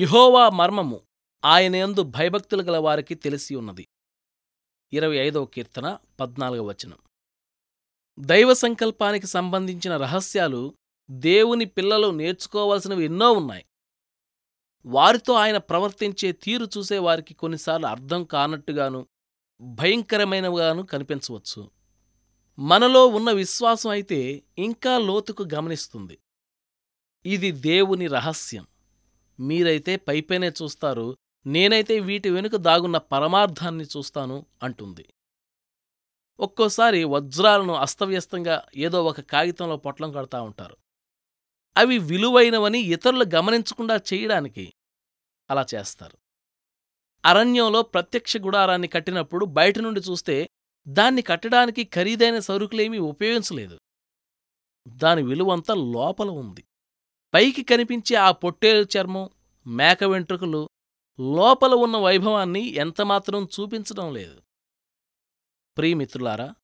[0.00, 1.00] యహోవా మర్మము
[1.44, 3.88] ఆయనయందు భయభక్తులు గల వారికి తెలిసి ఉన్నది.
[4.92, 6.98] ఇరవై ఐదవ కీర్తన పద్నాలుగవ వచనం.
[8.18, 10.74] దైవ సంకల్పానికి సంబంధించిన రహస్యాలు
[11.10, 13.64] దేవుని పిల్లలు నేర్చుకోవలసినవి ఎన్నో ఉన్నాయి.
[14.86, 19.06] వారితో ఆయన ప్రవర్తించే తీరు చూసేవారికి కొన్నిసార్లు అర్థం కానట్టుగాను
[19.60, 21.70] భయంకరమైనవిగాను కనిపించవచ్చు.
[22.58, 26.18] మనలో ఉన్న విశ్వాసం అయితే ఇంకా లోతుకు గమనిస్తుంది.
[27.26, 28.66] ఇది దేవుని రహస్యం.
[29.40, 35.14] మీరైతే పైపైనే చూస్తారు నేనైతే వీటి వెనుక దాగున్న పరమార్థాన్ని చూస్తాను అంటుంది.
[36.40, 40.76] ఒక్కోసారి వజ్రాలను అస్తవ్యస్తంగా ఏదో ఒక కాగితంలో పొట్లం కడతా ఉంటారు.
[41.76, 44.72] అవి విలువైనవని ఇతరులు గమనించకుండా చేయడానికి
[45.50, 46.18] అలా చేస్తారు.
[47.24, 50.48] అరణ్యంలో ప్రత్యక్ష గుడారాన్ని కట్టినప్పుడు బయట నుండి చూస్తే
[50.88, 53.78] దాన్ని కట్టడానికి ఖరీదైన సరుకులేమీ ఉపయోగించలేదు.
[54.88, 56.64] దాని విలువంతా లోపల ఉంది.
[57.34, 59.30] పైకి కనిపించే ఆ పొట్టేలు చర్మం
[59.66, 60.68] మేక వెంట్రుకలు
[61.20, 64.42] లోపల ఉన్న వైభవాన్ని ఎంతమాత్రం చూపించడం లేదు.
[65.76, 66.54] ప్రియమిత్రులారా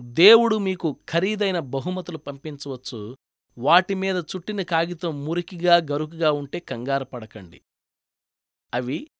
[0.00, 3.16] దేవుడు మీకు ఖరీదైన బహుమతులు పంపించవచ్చు.
[3.58, 7.60] వాటి మీద చుట్టిన కాగితం మురికిగా గరుకుగా ఉంటే కంగారు పడకండి.
[8.74, 9.10] అవి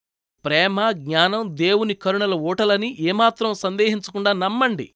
[0.45, 4.93] ప్రేమ జ్ఞానం దేవుని కరుణల ఊటలని ఏమాత్రం సందేహించకుండా నమ్మండి.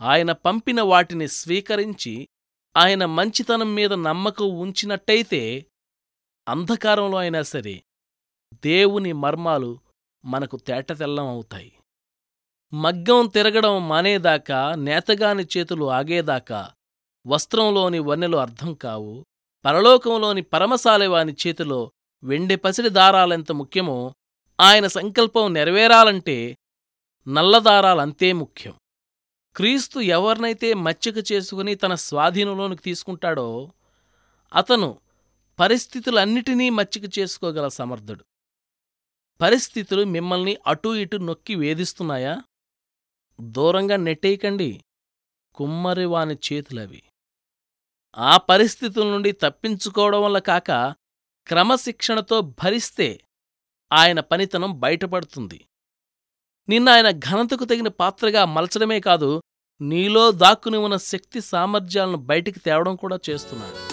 [0.00, 2.28] ఆయన పంపిన వాటిని స్వీకరించి
[2.76, 5.66] ఆయన మంచితనం మీద నమ్మకం ఉంచినట్టయితే
[6.48, 7.82] అంధకారంలో అయినా సరే
[8.54, 9.78] దేవుని మర్మాలు
[10.24, 11.72] మనకు తేటతెల్లం అవుతాయి.
[12.72, 16.72] మగ్గం తిరగడం మానేదాకా నేతగాని చేతులు ఆగేదాకా
[17.26, 19.24] వస్త్రంలోని వన్నెలు అర్థం కావు
[19.64, 21.92] పరలోకంలోని పరమశాలవాని చేతిలో
[22.24, 24.14] వెండి పసిడి దారాలెంత ముఖ్యమో
[24.60, 26.56] ఆయన సంకల్పం నెరవేరాలంటే
[27.28, 28.74] నల్లదారాలంతే ముఖ్యం.
[29.56, 33.72] క్రీస్తు ఎవరినైతే మచ్చిక చేసుకుని తన స్వాధీనంలోనికి తీసుకుంటాడో
[34.54, 35.00] అతను
[35.60, 38.24] పరిస్థితులన్నిటినీ మచ్చిక చేసుకోగల సమర్థుడు.
[39.40, 42.42] పరిస్థితులు మిమ్మల్ని అటూ ఇటు నొక్కి వేధిస్తున్నాయా?
[43.40, 44.84] దూరంగా నెట్టేయకండి.
[45.54, 47.02] కుమ్మరివాని చేతులవి.
[48.18, 50.94] ఆ పరిస్థితుల నుండి తప్పించుకోవడం వల్ల కాక
[51.46, 53.20] క్రమశిక్షణతో భరిస్తే
[53.92, 55.66] ఆయన పనితనం బయటపడుతుంది.
[56.68, 59.42] నిన్న ఆయన ఘనతకు తగిన పాత్రగా మలచడమే కాదు
[59.80, 63.85] నీలో దాక్కుని ఉన్న శక్తి సామర్థ్యాలను బయటికి తేవడం కూడా చేస్తున్నాడు.